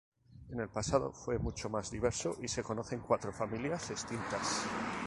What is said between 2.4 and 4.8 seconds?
y se conocen cuatro familias extintas.